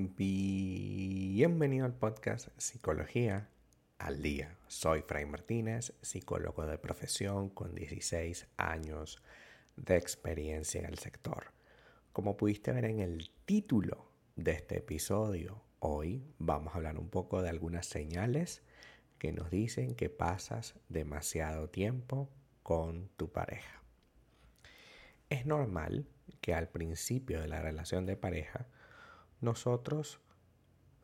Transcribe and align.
Bienvenido 0.00 1.84
al 1.84 1.92
podcast 1.92 2.50
Psicología 2.56 3.48
al 3.98 4.22
Día. 4.22 4.56
Soy 4.68 5.02
Fray 5.02 5.26
Martínez, 5.26 5.92
psicólogo 6.02 6.64
de 6.66 6.78
profesión 6.78 7.48
con 7.48 7.74
16 7.74 8.46
años 8.58 9.20
de 9.74 9.96
experiencia 9.96 10.78
en 10.78 10.86
el 10.86 10.98
sector. 11.00 11.52
Como 12.12 12.36
pudiste 12.36 12.70
ver 12.70 12.84
en 12.84 13.00
el 13.00 13.32
título 13.44 14.12
de 14.36 14.52
este 14.52 14.78
episodio, 14.78 15.64
hoy 15.80 16.22
vamos 16.38 16.74
a 16.74 16.76
hablar 16.76 16.96
un 16.96 17.08
poco 17.08 17.42
de 17.42 17.48
algunas 17.48 17.86
señales 17.86 18.62
que 19.18 19.32
nos 19.32 19.50
dicen 19.50 19.96
que 19.96 20.10
pasas 20.10 20.76
demasiado 20.88 21.70
tiempo 21.70 22.30
con 22.62 23.08
tu 23.16 23.32
pareja. 23.32 23.82
Es 25.28 25.44
normal 25.44 26.06
que 26.40 26.54
al 26.54 26.68
principio 26.68 27.40
de 27.40 27.48
la 27.48 27.60
relación 27.60 28.06
de 28.06 28.16
pareja 28.16 28.68
nosotros 29.40 30.20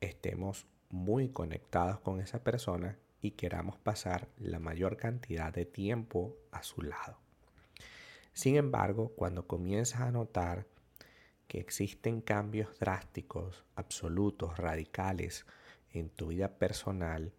estemos 0.00 0.66
muy 0.90 1.28
conectados 1.28 2.00
con 2.00 2.20
esa 2.20 2.42
persona 2.42 2.98
y 3.20 3.32
queramos 3.32 3.78
pasar 3.78 4.28
la 4.38 4.58
mayor 4.58 4.96
cantidad 4.96 5.52
de 5.52 5.64
tiempo 5.64 6.36
a 6.50 6.62
su 6.62 6.82
lado. 6.82 7.18
Sin 8.32 8.56
embargo, 8.56 9.12
cuando 9.16 9.46
comienzas 9.46 10.02
a 10.02 10.10
notar 10.10 10.66
que 11.46 11.60
existen 11.60 12.20
cambios 12.20 12.78
drásticos, 12.78 13.64
absolutos, 13.76 14.58
radicales 14.58 15.46
en 15.92 16.10
tu 16.10 16.28
vida 16.28 16.58
personal, 16.58 17.32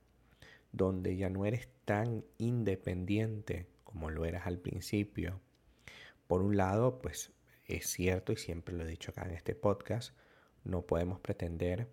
donde 0.71 1.17
ya 1.17 1.29
no 1.29 1.45
eres 1.45 1.67
tan 1.85 2.23
independiente 2.37 3.67
como 3.83 4.09
lo 4.09 4.25
eras 4.25 4.47
al 4.47 4.59
principio. 4.59 5.39
Por 6.27 6.41
un 6.41 6.57
lado, 6.57 6.99
pues 6.99 7.31
es 7.65 7.87
cierto 7.87 8.31
y 8.31 8.37
siempre 8.37 8.75
lo 8.75 8.83
he 8.83 8.87
dicho 8.87 9.11
acá 9.11 9.23
en 9.25 9.31
este 9.31 9.55
podcast, 9.55 10.15
no 10.65 10.81
podemos 10.81 11.19
pretender 11.19 11.87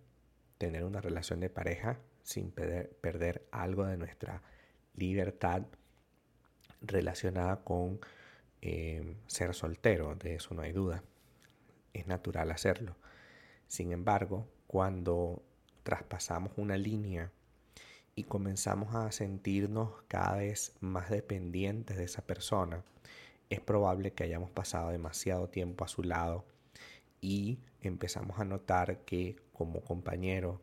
tener 0.58 0.84
una 0.84 1.00
relación 1.00 1.40
de 1.40 1.50
pareja 1.50 2.00
sin 2.22 2.50
perder, 2.50 3.46
algo 3.52 3.84
de 3.84 3.96
nuestra 3.96 4.42
libertad 4.94 5.62
relacionada 6.80 7.62
con 7.64 8.00
eh, 8.60 9.16
ser 9.26 9.54
soltero, 9.54 10.14
de 10.14 10.36
eso 10.36 10.54
no 10.54 10.62
hay 10.62 10.72
duda. 10.72 11.02
Es 11.92 12.06
natural 12.06 12.50
hacerlo. 12.50 12.96
Sin 13.66 13.92
embargo, 13.92 14.48
cuando 14.66 15.42
traspasamos 15.82 16.52
una 16.56 16.76
línea 16.76 17.30
y 18.14 18.24
comenzamos 18.24 18.94
a 18.94 19.10
sentirnos 19.12 19.90
cada 20.08 20.36
vez 20.36 20.74
más 20.80 21.10
dependientes 21.10 21.96
de 21.96 22.04
esa 22.04 22.22
persona, 22.22 22.84
es 23.50 23.60
probable 23.60 24.12
que 24.12 24.24
hayamos 24.24 24.50
pasado 24.50 24.90
demasiado 24.90 25.48
tiempo 25.48 25.84
a 25.84 25.88
su 25.88 26.02
lado 26.02 26.46
y 27.22 27.60
empezamos 27.80 28.38
a 28.38 28.44
notar 28.44 29.04
que 29.06 29.36
como 29.54 29.80
compañero 29.80 30.60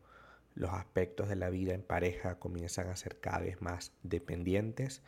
los 0.54 0.70
aspectos 0.70 1.28
de 1.28 1.36
la 1.36 1.50
vida 1.50 1.74
en 1.74 1.82
pareja 1.82 2.38
comienzan 2.38 2.88
a 2.88 2.96
ser 2.96 3.18
cada 3.18 3.40
vez 3.40 3.60
más 3.60 3.92
dependientes 4.02 5.02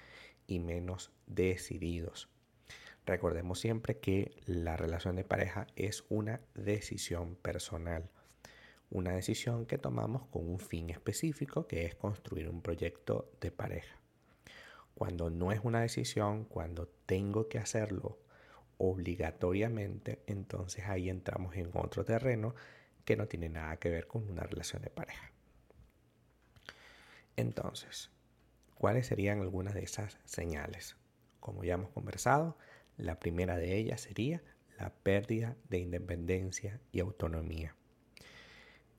y 0.47 0.59
menos 0.59 1.13
decididos. 1.27 2.29
Recordemos 3.05 3.61
siempre 3.61 3.99
que 3.99 4.33
la 4.47 4.77
relación 4.77 5.17
de 5.17 5.25
pareja 5.25 5.67
es 5.77 6.05
una 6.09 6.41
decisión 6.55 7.35
personal, 7.37 8.09
una 8.91 9.13
decisión 9.13 9.67
que 9.67 9.79
tomamos 9.79 10.27
con 10.27 10.49
un 10.49 10.59
fin 10.59 10.89
específico 10.91 11.67
que 11.67 11.85
es 11.85 11.95
construir 11.95 12.49
un 12.49 12.63
proyecto 12.63 13.31
de 13.41 13.51
pareja. 13.51 13.99
Cuando 14.95 15.31
no 15.31 15.53
es 15.53 15.61
una 15.65 15.81
decisión, 15.81 16.45
cuando 16.45 16.89
tengo 17.07 17.49
que 17.49 17.59
hacerlo 17.59 18.19
obligatoriamente, 18.83 20.25
entonces 20.27 20.87
ahí 20.87 21.09
entramos 21.09 21.55
en 21.55 21.71
otro 21.73 22.05
terreno 22.05 22.57
que 23.05 23.17
no 23.17 23.29
tiene 23.29 23.49
nada 23.49 23.77
que 23.77 23.89
ver 23.91 24.09
con 24.09 24.29
una 24.29 24.43
relación 24.43 24.83
de 24.83 24.91
pareja. 24.91 25.31
Entonces, 27.37 28.11
¿cuáles 28.75 29.07
serían 29.07 29.41
algunas 29.41 29.75
de 29.75 29.85
esas 29.85 30.19
señales? 30.25 30.97
Como 31.39 31.63
ya 31.63 31.75
hemos 31.75 31.91
conversado, 31.91 32.59
la 32.97 33.21
primera 33.21 33.57
de 33.57 33.77
ellas 33.77 34.01
sería 34.01 34.43
la 34.77 34.91
pérdida 34.93 35.57
de 35.69 35.79
independencia 35.79 36.81
y 36.91 36.99
autonomía. 36.99 37.77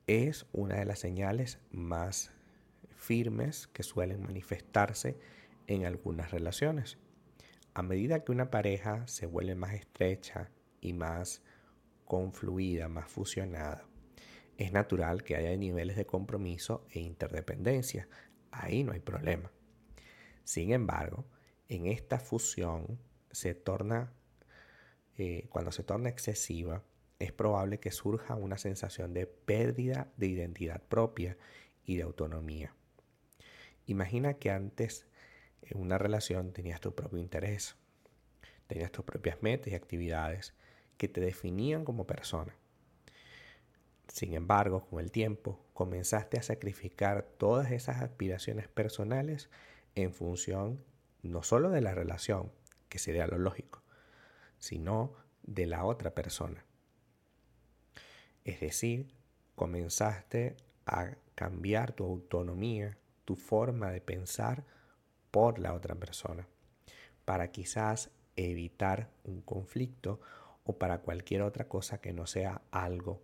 Es 0.07 0.45
una 0.53 0.75
de 0.75 0.85
las 0.85 1.00
señales 1.00 1.59
más 1.71 2.31
firmes 2.95 3.67
que 3.67 3.83
suelen 3.83 4.23
manifestarse 4.23 5.17
en 5.67 5.85
algunas 5.85 6.31
relaciones 6.31 6.97
a 7.73 7.81
medida 7.81 8.23
que 8.23 8.31
una 8.31 8.51
pareja 8.51 9.07
se 9.07 9.25
vuelve 9.25 9.56
más 9.56 9.73
estrecha 9.73 10.51
y 10.81 10.94
más 10.94 11.41
confluida, 12.06 12.88
más 12.88 13.09
fusionada, 13.09 13.85
es 14.57 14.72
natural 14.72 15.23
que 15.23 15.35
haya 15.35 15.56
niveles 15.57 15.95
de 15.95 16.06
compromiso 16.06 16.85
e 16.91 17.00
interdependencia. 17.00 18.07
Ahí 18.51 18.83
no 18.83 18.91
hay 18.91 19.00
problema. 19.00 19.51
Sin 20.44 20.72
embargo, 20.72 21.25
en 21.69 21.88
esta 21.88 22.19
fusión 22.19 23.00
se 23.31 23.56
torna, 23.56 24.13
eh, 25.17 25.47
cuando 25.50 25.72
se 25.72 25.83
torna 25.83 26.09
excesiva, 26.09 26.83
es 27.17 27.31
probable 27.31 27.79
que 27.79 27.91
surja 27.91 28.35
una 28.35 28.57
sensación 28.57 29.13
de 29.13 29.25
pérdida 29.25 30.12
de 30.17 30.28
identidad 30.28 30.81
propia 30.83 31.38
y 31.83 31.95
de 31.95 32.03
autonomía. 32.03 32.75
Imagina 33.85 34.35
que 34.35 34.51
antes 34.51 35.07
en 35.68 35.79
una 35.79 35.97
relación 35.97 36.53
tenías 36.53 36.81
tu 36.81 36.94
propio 36.94 37.19
interés, 37.19 37.75
tenías 38.68 38.91
tus 38.91 39.06
propias 39.06 39.41
metas 39.41 39.72
y 39.72 39.75
actividades 39.75 40.53
que 40.97 41.07
te 41.07 41.22
definían 41.22 41.85
como 41.85 42.06
persona. 42.06 42.56
Sin 44.07 44.34
embargo, 44.34 44.85
con 44.85 45.00
el 45.00 45.12
tiempo, 45.12 45.59
comenzaste 45.74 46.38
a 46.38 46.44
sacrificar 46.44 47.24
todas 47.24 47.72
esas 47.72 48.01
aspiraciones 48.01 48.68
personales 48.68 49.50
en 49.96 50.13
función 50.13 50.84
no 51.24 51.41
solo 51.41 51.69
de 51.69 51.81
la 51.81 51.95
relación, 51.95 52.51
que 52.90 53.00
sería 53.00 53.28
lo 53.28 53.38
lógico, 53.38 53.81
sino 54.59 55.13
de 55.41 55.66
la 55.66 55.85
otra 55.85 56.13
persona. 56.13 56.66
Es 58.44 58.59
decir, 58.59 59.13
comenzaste 59.56 60.57
a 60.85 61.16
cambiar 61.35 61.94
tu 61.94 62.03
autonomía, 62.03 62.97
tu 63.25 63.35
forma 63.35 63.90
de 63.90 64.01
pensar 64.01 64.66
por 65.33 65.57
la 65.57 65.73
otra 65.73 65.95
persona, 65.95 66.47
para 67.25 67.51
quizás 67.51 68.11
evitar 68.35 69.09
un 69.23 69.41
conflicto 69.41 70.21
o 70.63 70.77
para 70.77 70.99
cualquier 71.01 71.41
otra 71.41 71.67
cosa 71.67 71.99
que 71.99 72.13
no 72.13 72.27
sea 72.27 72.61
algo 72.69 73.23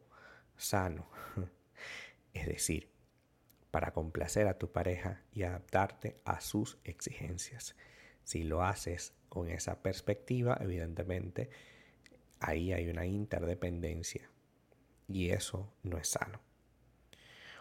sano. 0.58 1.08
es 2.34 2.48
decir, 2.48 2.90
para 3.70 3.94
complacer 3.94 4.48
a 4.48 4.58
tu 4.58 4.72
pareja 4.72 5.22
y 5.32 5.44
adaptarte 5.44 6.20
a 6.26 6.42
sus 6.42 6.80
exigencias. 6.84 7.76
Si 8.24 8.44
lo 8.44 8.64
haces 8.64 9.14
con 9.30 9.48
esa 9.48 9.84
perspectiva, 9.84 10.58
evidentemente, 10.60 11.52
ahí 12.40 12.74
hay 12.74 12.90
una 12.90 13.06
interdependencia 13.06 14.32
y 15.08 15.30
eso 15.30 15.72
no 15.84 16.00
es 16.00 16.08
sano. 16.08 16.42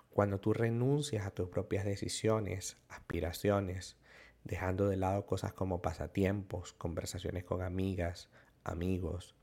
Cuando 0.09 0.41
tú 0.41 0.55
renuncias 0.55 1.27
a 1.27 1.33
tus 1.33 1.51
propias 1.51 1.85
decisiones, 1.85 2.79
aspiraciones, 2.89 3.99
dejando 4.45 4.89
de 4.89 4.97
lado 4.97 5.27
cosas 5.27 5.53
como 5.53 5.83
pasatiempos, 5.83 6.73
conversaciones 6.73 7.45
con 7.45 7.63
amigas, 7.63 8.29
amigos, 8.65 9.35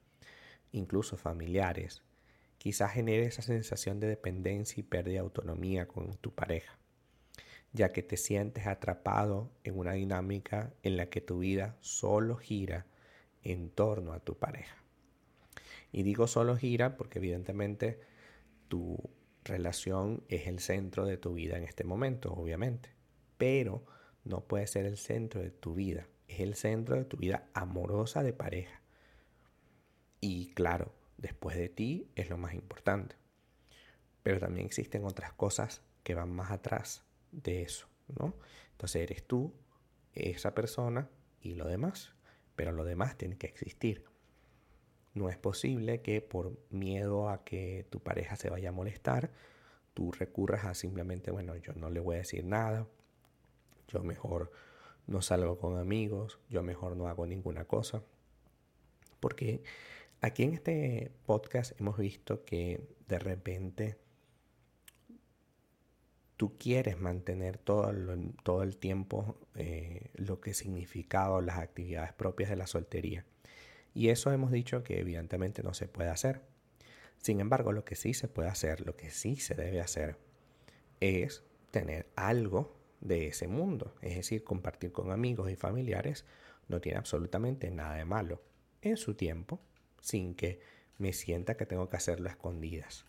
incluso 0.72 1.18
familiares, 1.18 2.04
quizás 2.58 2.94
genere 2.94 3.26
esa 3.26 3.42
sensación 3.42 4.00
de 4.00 4.08
dependencia 4.08 4.80
y 4.80 4.84
pérdida 4.84 5.14
de 5.14 5.20
autonomía 5.20 5.88
con 5.88 6.16
tu 6.18 6.34
pareja, 6.34 6.78
ya 7.74 7.92
que 7.92 8.04
te 8.04 8.18
sientes 8.18 8.68
atrapado 8.68 9.52
en 9.64 9.78
una 9.78 9.94
dinámica 9.94 10.74
en 10.84 10.98
la 10.98 11.10
que 11.10 11.22
tu 11.22 11.40
vida 11.40 11.78
solo 11.80 12.38
gira 12.38 12.86
en 13.44 13.70
torno 13.70 14.14
a 14.14 14.20
tu 14.20 14.38
pareja. 14.38 14.76
Y 15.92 16.04
digo 16.04 16.28
solo 16.28 16.58
gira 16.58 16.98
porque 16.98 17.20
evidentemente 17.20 18.02
tu 18.68 18.98
relación 19.44 20.24
es 20.28 20.48
el 20.48 20.60
centro 20.60 21.06
de 21.06 21.18
tu 21.18 21.36
vida 21.36 21.58
en 21.58 21.64
este 21.64 21.84
momento, 21.84 22.34
obviamente, 22.34 22.90
pero 23.38 23.86
no 24.26 24.42
puede 24.42 24.68
ser 24.68 24.86
el 24.86 24.98
centro 24.98 25.42
de 25.42 25.52
tu 25.52 25.76
vida, 25.76 26.08
es 26.28 26.42
el 26.42 26.56
centro 26.56 26.96
de 26.96 27.06
tu 27.06 27.18
vida 27.18 27.48
amorosa 27.54 28.24
de 28.24 28.34
pareja. 28.34 28.82
Y 30.20 30.54
claro, 30.54 30.92
después 31.18 31.56
de 31.56 31.70
ti 31.70 32.10
es 32.16 32.30
lo 32.30 32.38
más 32.38 32.54
importante. 32.54 33.16
Pero 34.24 34.40
también 34.40 34.66
existen 34.66 35.06
otras 35.06 35.32
cosas 35.34 35.84
que 36.04 36.16
van 36.16 36.32
más 36.32 36.52
atrás 36.52 37.06
de 37.32 37.62
eso, 37.62 37.88
¿no? 38.20 38.34
Entonces 38.72 39.04
eres 39.04 39.26
tú, 39.26 39.54
esa 40.14 40.56
persona 40.56 41.10
y 41.42 41.54
lo 41.54 41.68
demás. 41.68 42.14
Pero 42.56 42.72
lo 42.72 42.84
demás 42.84 43.18
tiene 43.18 43.38
que 43.38 43.48
existir. 43.48 44.06
No 45.14 45.30
es 45.30 45.38
posible 45.38 46.02
que 46.02 46.22
por 46.22 46.60
miedo 46.72 47.30
a 47.30 47.44
que 47.44 47.86
tu 47.90 48.02
pareja 48.02 48.36
se 48.36 48.50
vaya 48.50 48.70
a 48.70 48.74
molestar, 48.74 49.32
tú 49.94 50.12
recurras 50.12 50.66
a 50.66 50.74
simplemente, 50.74 51.32
bueno, 51.32 51.56
yo 51.56 51.74
no 51.74 51.90
le 51.90 52.00
voy 52.00 52.16
a 52.16 52.20
decir 52.20 52.44
nada, 52.44 52.88
yo 53.88 54.04
mejor 54.04 54.52
no 55.08 55.22
salgo 55.22 55.58
con 55.58 55.78
amigos, 55.78 56.40
yo 56.50 56.64
mejor 56.64 56.98
no 56.98 57.08
hago 57.08 57.26
ninguna 57.26 57.66
cosa. 57.66 58.04
Porque 59.20 59.64
aquí 60.22 60.44
en 60.44 60.54
este 60.54 61.12
podcast 61.26 61.80
hemos 61.80 61.98
visto 61.98 62.44
que 62.44 62.82
de 63.08 63.20
repente 63.20 63.98
tú 66.38 66.58
quieres 66.58 67.00
mantener 67.00 67.58
todo, 67.58 67.94
todo 68.44 68.64
el 68.64 68.78
tiempo 68.78 69.38
eh, 69.56 70.10
lo 70.16 70.42
que 70.42 70.54
significaba 70.54 71.42
las 71.42 71.60
actividades 71.60 72.14
propias 72.14 72.50
de 72.50 72.56
la 72.56 72.68
soltería. 72.68 73.26
Y 73.94 74.10
eso 74.10 74.32
hemos 74.32 74.52
dicho 74.52 74.84
que 74.84 75.00
evidentemente 75.00 75.64
no 75.64 75.74
se 75.74 75.88
puede 75.88 76.10
hacer. 76.10 76.42
Sin 77.18 77.40
embargo, 77.40 77.72
lo 77.72 77.86
que 77.86 77.96
sí 77.96 78.14
se 78.14 78.28
puede 78.28 78.50
hacer, 78.50 78.86
lo 78.86 78.98
que 78.98 79.10
sí 79.10 79.38
se 79.38 79.56
debe 79.56 79.80
hacer, 79.80 80.18
es 81.00 81.44
tener 81.72 82.08
algo 82.16 82.76
de 83.02 83.28
ese 83.28 83.48
mundo. 83.48 83.96
Es 84.02 84.16
decir, 84.16 84.44
compartir 84.44 84.92
con 84.92 85.12
amigos 85.12 85.50
y 85.52 85.56
familiares 85.56 86.26
no 86.68 86.82
tiene 86.82 86.98
absolutamente 86.98 87.70
nada 87.72 87.96
de 87.96 88.06
malo 88.06 88.42
en 88.82 88.98
su 88.98 89.16
tiempo, 89.16 89.60
sin 90.02 90.36
que 90.36 90.60
me 90.98 91.14
sienta 91.14 91.58
que 91.58 91.66
tengo 91.66 91.90
que 91.90 91.98
hacerlo 91.98 92.30
a 92.30 92.32
escondidas. 92.32 93.06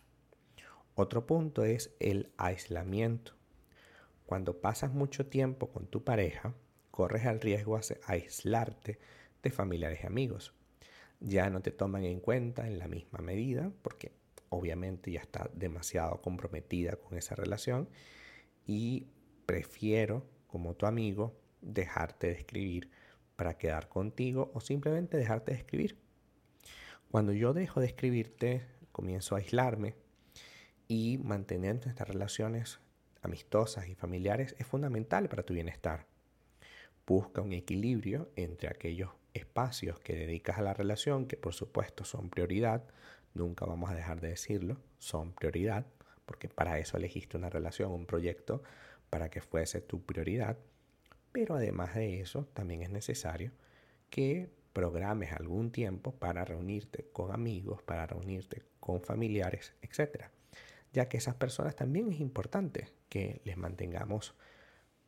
Otro 0.95 1.25
punto 1.25 1.63
es 1.63 1.95
el 1.99 2.31
aislamiento. 2.37 3.33
Cuando 4.25 4.59
pasas 4.59 4.91
mucho 4.91 5.27
tiempo 5.27 5.69
con 5.69 5.87
tu 5.87 6.03
pareja, 6.03 6.53
corres 6.91 7.25
el 7.25 7.39
riesgo 7.39 7.79
de 7.79 7.99
aislarte 8.05 8.99
de 9.43 9.51
familiares 9.51 9.99
y 10.03 10.07
amigos. 10.07 10.53
Ya 11.19 11.49
no 11.49 11.61
te 11.61 11.71
toman 11.71 12.03
en 12.03 12.19
cuenta 12.19 12.67
en 12.67 12.79
la 12.79 12.87
misma 12.87 13.19
medida 13.19 13.71
porque 13.83 14.11
obviamente 14.49 15.11
ya 15.11 15.21
está 15.21 15.49
demasiado 15.53 16.21
comprometida 16.21 16.95
con 16.95 17.17
esa 17.17 17.35
relación 17.35 17.89
y 18.65 19.07
prefiero 19.47 20.23
como 20.45 20.75
tu 20.75 20.85
amigo 20.85 21.35
dejarte 21.61 22.27
de 22.27 22.33
escribir 22.33 22.91
para 23.35 23.57
quedar 23.57 23.89
contigo 23.89 24.51
o 24.53 24.61
simplemente 24.61 25.17
dejarte 25.17 25.53
de 25.53 25.57
escribir. 25.57 25.97
Cuando 27.09 27.33
yo 27.33 27.53
dejo 27.53 27.79
de 27.79 27.87
escribirte, 27.87 28.67
comienzo 28.91 29.33
a 29.33 29.39
aislarme, 29.39 29.95
y 30.87 31.17
mantener 31.17 31.83
nuestras 31.83 32.07
relaciones 32.07 32.79
amistosas 33.21 33.87
y 33.87 33.95
familiares 33.95 34.55
es 34.57 34.65
fundamental 34.65 35.27
para 35.27 35.43
tu 35.43 35.53
bienestar. 35.53 36.07
Busca 37.05 37.41
un 37.41 37.53
equilibrio 37.53 38.29
entre 38.35 38.69
aquellos 38.69 39.11
espacios 39.33 39.99
que 39.99 40.15
dedicas 40.15 40.57
a 40.57 40.61
la 40.61 40.73
relación, 40.73 41.27
que 41.27 41.37
por 41.37 41.53
supuesto 41.53 42.03
son 42.03 42.29
prioridad, 42.29 42.83
nunca 43.33 43.65
vamos 43.65 43.89
a 43.89 43.95
dejar 43.95 44.19
de 44.19 44.29
decirlo, 44.29 44.77
son 44.97 45.33
prioridad, 45.33 45.85
porque 46.25 46.49
para 46.49 46.79
eso 46.79 46.97
elegiste 46.97 47.37
una 47.37 47.49
relación, 47.49 47.91
un 47.91 48.05
proyecto, 48.05 48.63
para 49.09 49.29
que 49.29 49.41
fuese 49.41 49.81
tu 49.81 50.05
prioridad. 50.05 50.57
Pero 51.31 51.55
además 51.55 51.95
de 51.95 52.19
eso, 52.21 52.45
también 52.53 52.81
es 52.81 52.89
necesario 52.89 53.51
que 54.09 54.49
programes 54.73 55.33
algún 55.33 55.71
tiempo 55.71 56.13
para 56.13 56.45
reunirte 56.45 57.09
con 57.11 57.31
amigos, 57.31 57.81
para 57.83 58.05
reunirte 58.05 58.63
con 58.79 59.01
familiares, 59.01 59.73
etc 59.81 60.25
ya 60.93 61.07
que 61.07 61.17
esas 61.17 61.35
personas 61.35 61.75
también 61.75 62.11
es 62.11 62.19
importante 62.19 62.89
que 63.09 63.41
les 63.45 63.57
mantengamos 63.57 64.33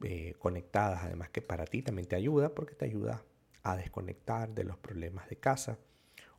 eh, 0.04 0.36
conectadas, 0.40 1.04
además 1.04 1.30
que 1.30 1.42
para 1.42 1.66
ti 1.66 1.81
también 1.81 2.07
te 2.07 2.16
ayuda 2.16 2.54
porque 2.54 2.75
te 2.75 2.86
ayuda 2.86 3.24
a 3.63 3.75
desconectar 3.75 4.54
de 4.54 4.63
los 4.63 4.78
problemas 4.78 5.28
de 5.30 5.38
casa 5.38 5.78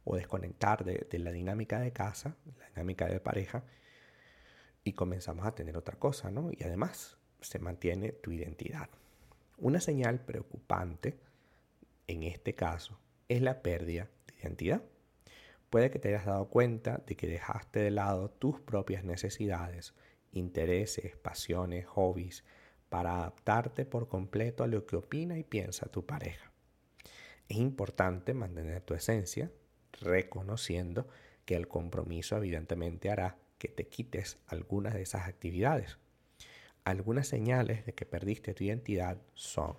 o 0.05 0.17
desconectar 0.17 0.85
de, 0.85 1.07
de 1.11 1.19
la 1.19 1.33
dinámica 1.33 1.81
de 1.81 1.93
casa, 1.93 2.37
la 2.59 2.69
dinámica 2.69 3.07
de 3.07 3.21
pareja, 3.21 3.65
y 4.83 4.95
comenzamos 4.95 5.45
a 5.45 5.55
tener 5.55 5.77
otra 5.77 5.99
cosa, 5.99 6.31
¿no? 6.31 6.51
Y 6.53 6.63
además 6.63 7.19
se 7.41 7.59
mantiene 7.59 8.13
tu 8.13 8.33
identidad. 8.33 8.89
Una 9.59 9.81
señal 9.81 10.21
preocupante 10.21 11.19
en 12.07 12.23
este 12.23 12.55
caso 12.55 12.99
es 13.29 13.43
la 13.43 13.63
pérdida 13.63 14.09
de 14.27 14.35
identidad. 14.43 14.83
Puede 15.69 15.91
que 15.91 15.99
te 15.99 16.09
hayas 16.09 16.27
dado 16.27 16.49
cuenta 16.49 17.03
de 17.07 17.17
que 17.17 17.29
dejaste 17.29 17.81
de 17.81 17.91
lado 17.91 18.31
tus 18.31 18.61
propias 18.61 19.05
necesidades, 19.05 19.95
intereses, 20.33 21.17
pasiones, 21.17 21.87
hobbies, 21.87 22.45
para 22.89 23.19
adaptarte 23.19 23.85
por 23.85 24.09
completo 24.09 24.65
a 24.65 24.67
lo 24.67 24.85
que 24.85 24.97
opina 24.97 25.39
y 25.39 25.45
piensa 25.45 25.87
tu 25.87 26.05
pareja. 26.05 26.51
Es 27.49 27.57
importante 27.57 28.35
mantener 28.35 28.83
tu 28.83 28.95
esencia, 28.95 29.51
reconociendo 30.01 31.07
que 31.45 31.55
el 31.55 31.69
compromiso 31.69 32.37
evidentemente 32.37 33.11
hará 33.11 33.37
que 33.59 33.69
te 33.69 33.87
quites 33.87 34.39
algunas 34.47 34.95
de 34.95 35.03
esas 35.03 35.29
actividades. 35.29 35.99
Algunas 36.85 37.29
señales 37.29 37.85
de 37.87 37.95
que 37.95 38.07
perdiste 38.07 38.55
tu 38.55 38.65
identidad 38.65 39.21
son 39.35 39.77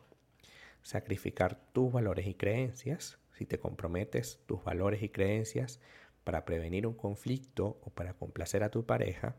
sacrificar 0.83 1.59
tus 1.73 1.91
valores 1.91 2.27
y 2.27 2.35
creencias, 2.35 3.19
si 3.33 3.45
te 3.45 3.59
comprometes 3.59 4.39
tus 4.45 4.63
valores 4.63 5.01
y 5.01 5.09
creencias 5.09 5.79
para 6.23 6.45
prevenir 6.45 6.85
un 6.85 6.93
conflicto 6.93 7.79
o 7.83 7.89
para 7.89 8.13
complacer 8.13 8.63
a 8.63 8.69
tu 8.69 8.85
pareja, 8.85 9.35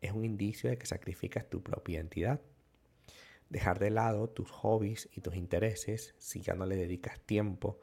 es 0.00 0.12
un 0.12 0.24
indicio 0.24 0.70
de 0.70 0.78
que 0.78 0.86
sacrificas 0.86 1.48
tu 1.48 1.62
propia 1.62 1.96
identidad. 1.96 2.40
Dejar 3.48 3.78
de 3.78 3.90
lado 3.90 4.28
tus 4.28 4.50
hobbies 4.50 5.08
y 5.14 5.20
tus 5.20 5.36
intereses 5.36 6.14
si 6.18 6.40
ya 6.40 6.54
no 6.54 6.66
le 6.66 6.76
dedicas 6.76 7.20
tiempo 7.20 7.78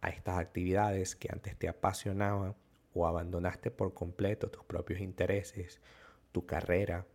a 0.00 0.08
estas 0.08 0.38
actividades 0.38 1.16
que 1.16 1.28
antes 1.30 1.56
te 1.58 1.68
apasionaban 1.68 2.56
o 2.94 3.06
abandonaste 3.06 3.70
por 3.70 3.92
completo 3.92 4.50
tus 4.50 4.64
propios 4.64 5.00
intereses, 5.00 5.80
tu 6.32 6.46
carrera, 6.46 7.06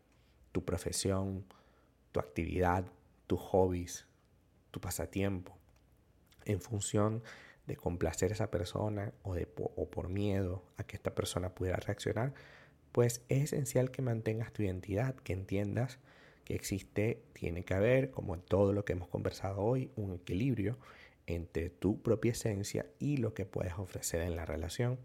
tu 0.55 0.63
profesión, 0.63 1.43
tu 2.13 2.21
actividad, 2.21 2.85
tus 3.27 3.41
hobbies, 3.41 4.05
tu 4.71 4.79
pasatiempo, 4.79 5.57
en 6.45 6.61
función 6.61 7.23
de 7.67 7.75
complacer 7.75 8.31
a 8.31 8.35
esa 8.35 8.51
persona 8.51 9.11
o, 9.23 9.33
de, 9.35 9.49
o 9.57 9.89
por 9.89 10.07
miedo 10.07 10.63
a 10.77 10.85
que 10.85 10.95
esta 10.95 11.13
persona 11.13 11.53
pudiera 11.53 11.75
reaccionar, 11.75 12.33
pues 12.93 13.21
es 13.27 13.51
esencial 13.51 13.91
que 13.91 14.01
mantengas 14.01 14.53
tu 14.53 14.63
identidad, 14.63 15.13
que 15.15 15.33
entiendas 15.33 15.99
que 16.45 16.55
existe, 16.55 17.21
tiene 17.33 17.65
que 17.65 17.73
haber, 17.73 18.11
como 18.11 18.33
en 18.33 18.41
todo 18.41 18.71
lo 18.71 18.85
que 18.85 18.93
hemos 18.93 19.09
conversado 19.09 19.61
hoy, 19.61 19.91
un 19.97 20.13
equilibrio 20.13 20.79
entre 21.27 21.69
tu 21.69 22.01
propia 22.01 22.31
esencia 22.31 22.85
y 22.97 23.17
lo 23.17 23.33
que 23.33 23.45
puedes 23.45 23.73
ofrecer 23.73 24.21
en 24.21 24.37
la 24.37 24.45
relación, 24.45 24.99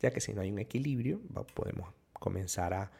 ya 0.00 0.10
que 0.10 0.20
si 0.20 0.34
no 0.34 0.42
hay 0.42 0.50
un 0.50 0.58
equilibrio, 0.58 1.22
podemos 1.54 1.88
comenzar 2.12 2.74
a, 2.74 2.92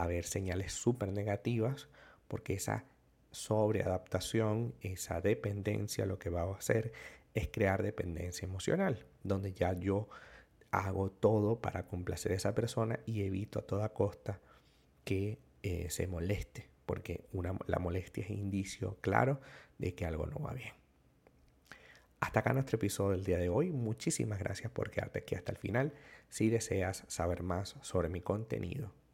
a 0.00 0.06
ver 0.06 0.24
señales 0.24 0.72
súper 0.72 1.12
negativas, 1.12 1.88
porque 2.26 2.54
esa 2.54 2.86
sobreadaptación, 3.32 4.74
esa 4.80 5.20
dependencia 5.20 6.06
lo 6.06 6.18
que 6.18 6.30
va 6.30 6.42
a 6.42 6.54
hacer 6.54 6.92
es 7.34 7.48
crear 7.48 7.82
dependencia 7.82 8.46
emocional, 8.46 9.04
donde 9.22 9.52
ya 9.52 9.74
yo 9.74 10.08
hago 10.70 11.10
todo 11.10 11.60
para 11.60 11.86
complacer 11.86 12.32
a 12.32 12.36
esa 12.36 12.54
persona 12.54 13.00
y 13.04 13.22
evito 13.22 13.58
a 13.58 13.66
toda 13.66 13.92
costa 13.92 14.40
que 15.04 15.38
eh, 15.62 15.90
se 15.90 16.06
moleste, 16.06 16.70
porque 16.86 17.26
una, 17.32 17.58
la 17.66 17.78
molestia 17.78 18.24
es 18.24 18.30
indicio 18.30 18.96
claro 19.02 19.40
de 19.78 19.94
que 19.94 20.06
algo 20.06 20.26
no 20.26 20.38
va 20.38 20.54
bien. 20.54 20.72
Hasta 22.20 22.40
acá 22.40 22.54
nuestro 22.54 22.76
episodio 22.76 23.12
del 23.12 23.24
día 23.24 23.38
de 23.38 23.50
hoy. 23.50 23.70
Muchísimas 23.70 24.38
gracias 24.38 24.72
por 24.72 24.90
quedarte 24.90 25.18
aquí 25.18 25.34
hasta 25.34 25.52
el 25.52 25.58
final. 25.58 25.92
Si 26.30 26.48
deseas 26.48 27.04
saber 27.06 27.42
más 27.42 27.76
sobre 27.82 28.08
mi 28.08 28.20
contenido, 28.20 28.92